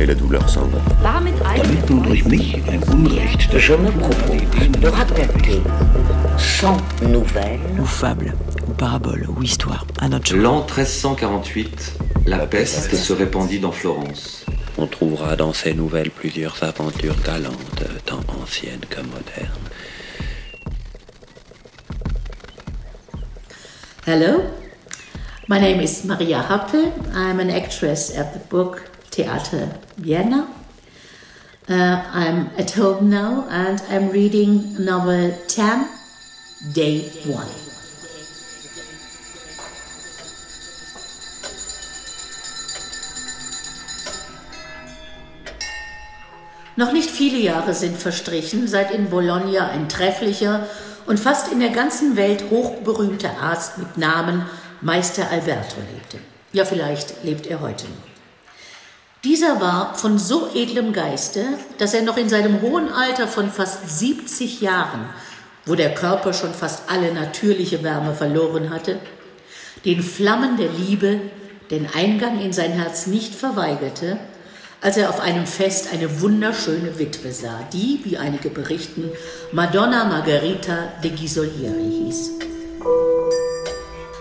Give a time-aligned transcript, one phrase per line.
[0.00, 0.78] et la douleur s'en va.
[1.02, 1.34] Damit
[1.86, 5.60] durch mich ein Unrecht Je me propose de raconter
[6.38, 6.76] 100
[7.08, 8.34] nouvelles ou fable,
[8.66, 10.34] ou parabole, ou histoire, à notre.
[10.34, 14.46] L'an 1348, la peste se répandit dans Florence.
[14.78, 19.50] On trouvera dans ces nouvelles plusieurs aventures galantes, tant anciennes que modernes.
[24.06, 24.42] Hello,
[25.48, 26.92] my name is Maria Happel.
[27.14, 30.48] I'm an actress at the book Theater Vienna.
[31.68, 35.86] Uh, I'm at home now and I'm reading novel 10,
[36.74, 37.70] Day 1.
[46.76, 50.66] Noch nicht viele Jahre sind verstrichen, seit in Bologna ein trefflicher
[51.06, 54.46] und fast in der ganzen Welt hochberühmter Arzt mit Namen
[54.80, 56.18] Meister Alberto lebte.
[56.52, 58.09] Ja, vielleicht lebt er heute noch.
[59.22, 61.44] Dieser war von so edlem Geiste,
[61.76, 65.10] dass er noch in seinem hohen Alter von fast 70 Jahren,
[65.66, 68.98] wo der Körper schon fast alle natürliche Wärme verloren hatte,
[69.84, 71.20] den Flammen der Liebe
[71.70, 74.18] den Eingang in sein Herz nicht verweigerte,
[74.80, 79.10] als er auf einem Fest eine wunderschöne Witwe sah, die, wie einige berichten,
[79.52, 82.49] Madonna Margherita de Ghisolieri hieß.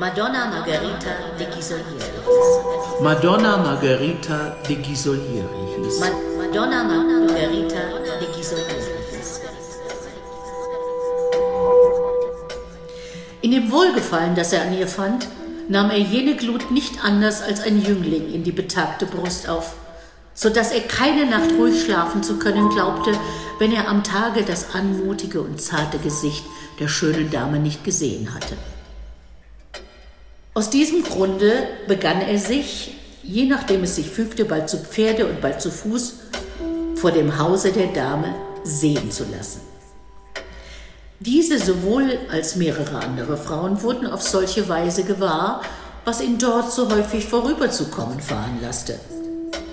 [0.00, 1.84] Madonna Margherita de Ghisolieri
[2.24, 3.02] hieß.
[3.02, 6.00] Madonna Margherita de Ghisolieri hieß.
[6.00, 6.06] Ma
[6.38, 7.82] Madonna Margherita
[8.18, 9.40] de Ghisolieri hieß.
[13.42, 15.28] In dem Wohlgefallen, das er an ihr fand,
[15.68, 19.74] nahm er jene Glut nicht anders als ein Jüngling in die betagte Brust auf,
[20.32, 23.12] so dass er keine Nacht ruhig schlafen zu können glaubte,
[23.58, 26.44] wenn er am Tage das anmutige und zarte Gesicht
[26.78, 28.56] der schönen Dame nicht gesehen hatte.
[30.52, 31.52] Aus diesem Grunde
[31.86, 36.14] begann er sich, je nachdem es sich fügte, bald zu Pferde und bald zu Fuß,
[36.96, 38.34] vor dem Hause der Dame
[38.64, 39.60] sehen zu lassen.
[41.20, 45.62] Diese sowohl als mehrere andere Frauen wurden auf solche Weise gewahr,
[46.04, 48.98] was ihn dort so häufig vorüberzukommen veranlasste.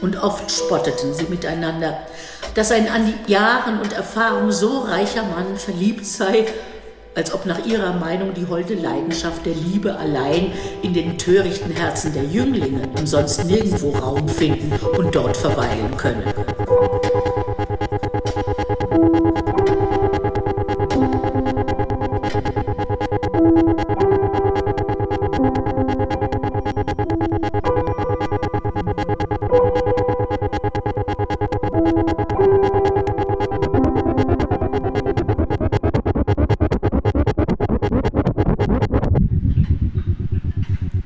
[0.01, 1.97] Und oft spotteten sie miteinander,
[2.53, 6.45] dass ein an Jahren und Erfahrung so reicher Mann verliebt sei,
[7.17, 10.51] als ob nach ihrer Meinung die holde Leidenschaft der Liebe allein
[10.83, 16.23] in den törichten Herzen der Jünglinge und sonst nirgendwo Raum finden und dort verweilen könne.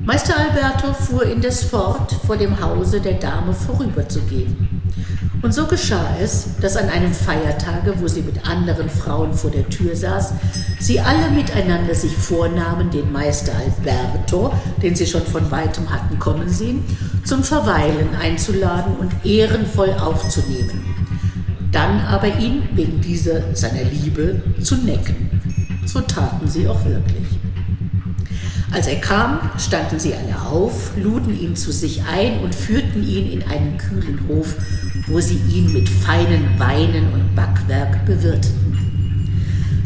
[0.04, 4.82] Meister Alberto fuhr indes fort, vor dem Hause der Dame vorüberzugehen.
[5.44, 9.70] Und so geschah es, dass an einem Feiertage, wo sie mit anderen Frauen vor der
[9.70, 10.34] Tür saß,
[10.80, 14.52] sie alle miteinander sich vornahmen, den Meister Alberto,
[14.82, 16.84] den sie schon von weitem hatten kommen sehen,
[17.24, 20.84] zum Verweilen einzuladen und ehrenvoll aufzunehmen.
[21.72, 25.42] Dann aber ihn wegen dieser seiner Liebe zu necken.
[25.86, 27.31] So taten sie auch wirklich.
[28.72, 33.30] Als er kam, standen sie alle auf, luden ihn zu sich ein und führten ihn
[33.30, 34.56] in einen kühlen Hof,
[35.08, 38.72] wo sie ihn mit feinen Weinen und Backwerk bewirteten.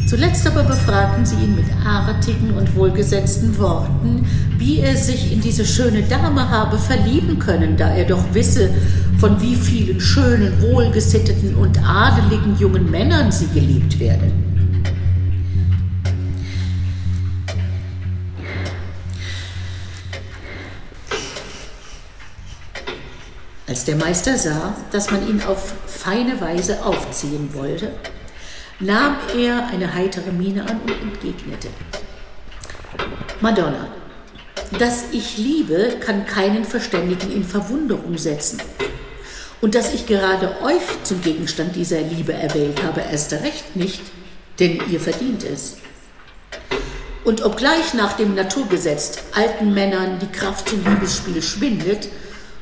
[0.06, 4.24] Zuletzt aber befragten sie ihn mit artigen und wohlgesetzten Worten,
[4.56, 8.70] wie er sich in diese schöne Dame habe verlieben können, da er doch wisse,
[9.18, 14.30] von wie vielen schönen, wohlgesitteten und adeligen jungen Männern sie geliebt werde.
[23.68, 27.90] Als der Meister sah, dass man ihn auf feine Weise aufziehen wollte,
[28.78, 31.68] nahm er eine heitere Miene an und entgegnete.
[33.40, 33.88] Madonna,
[34.78, 38.62] dass ich liebe, kann keinen Verständigen in Verwunderung setzen.
[39.60, 44.02] Und dass ich gerade euch zum Gegenstand dieser Liebe erwählt habe, erst recht nicht,
[44.60, 45.78] denn ihr verdient es.
[47.24, 52.08] Und obgleich nach dem Naturgesetz alten Männern die Kraft zum Liebesspiel schwindet,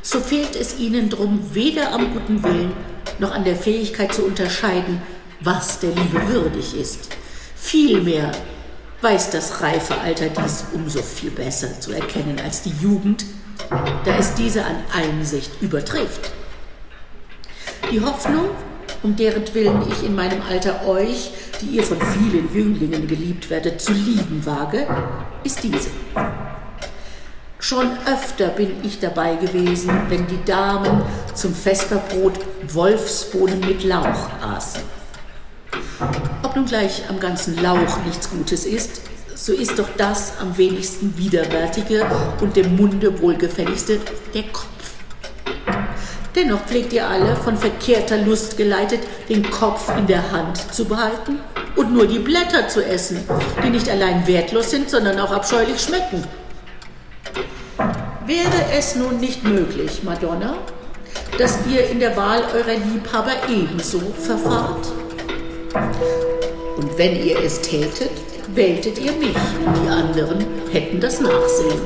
[0.04, 2.72] so fehlt es ihnen drum weder am guten Willen
[3.18, 5.00] noch an der Fähigkeit zu unterscheiden,
[5.40, 7.08] was der Liebe würdig ist.
[7.56, 8.30] Vielmehr
[9.00, 13.24] weiß das reife Alter dies umso viel besser zu erkennen als die Jugend,
[14.04, 16.30] da es diese an Einsicht übertrifft.
[17.90, 18.50] Die Hoffnung,
[19.02, 21.30] um deren Willen ich in meinem Alter euch,
[21.62, 24.86] die ihr von vielen Jünglingen geliebt werdet, zu lieben wage,
[25.44, 25.90] ist diese.
[27.66, 31.00] Schon öfter bin ich dabei gewesen, wenn die Damen
[31.34, 32.34] zum Vesperbrot
[32.68, 34.82] Wolfsbohnen mit Lauch aßen.
[36.42, 39.00] Ob nun gleich am ganzen Lauch nichts Gutes ist,
[39.34, 42.04] so ist doch das am wenigsten widerwärtige
[42.42, 43.98] und dem Munde wohlgefälligste
[44.34, 44.66] der Kopf.
[46.34, 49.00] Dennoch pflegt ihr alle, von verkehrter Lust geleitet,
[49.30, 51.38] den Kopf in der Hand zu behalten
[51.76, 53.26] und nur die Blätter zu essen,
[53.64, 56.22] die nicht allein wertlos sind, sondern auch abscheulich schmecken.
[58.26, 60.56] Wäre es nun nicht möglich, Madonna,
[61.36, 64.86] dass ihr in der Wahl eurer Liebhaber ebenso verfahrt?
[66.78, 68.12] Und wenn ihr es tätet,
[68.54, 71.80] wähltet ihr mich, die anderen hätten das Nachsehen.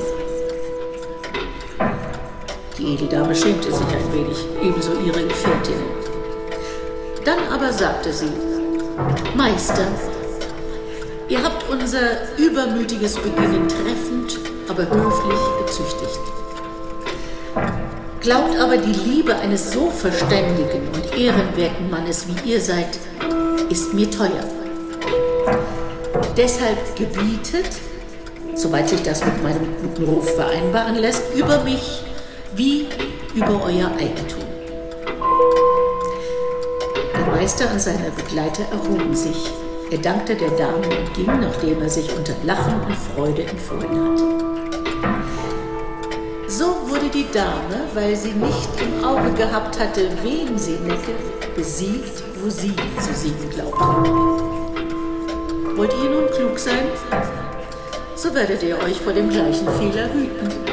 [2.78, 5.82] Die Edeldame schämte sich ein wenig, ebenso ihre Gefährtin.
[7.24, 8.30] Dann aber sagte sie,
[9.34, 9.88] Meister,
[11.28, 16.20] ihr habt unser übermütiges Beginnen treffend, aber höflich gezüchtigt.
[18.20, 22.98] Glaubt aber die Liebe eines so verständigen und ehrenwerten Mannes wie ihr seid,
[23.70, 24.44] ist mir teuer.
[26.36, 27.70] Deshalb gebietet,
[28.54, 32.02] soweit sich das mit meinem guten Ruf vereinbaren lässt, über mich
[32.54, 32.88] wie
[33.34, 34.42] über euer Eigentum.
[37.14, 39.50] Der Meister und seine Begleiter erhoben sich.
[39.90, 44.57] Er dankte der Dame und ging, nachdem er sich unter Lachen und Freude empfohlen hatte.
[46.46, 51.12] So wurde die Dame, weil sie nicht im Auge gehabt hatte, wen sie necke,
[51.54, 54.48] besiegt, wo sie zu siegen glaubte.
[55.76, 56.88] Wollt ihr nun klug sein?
[58.16, 60.67] So werdet ihr euch vor dem gleichen Fehler hüten.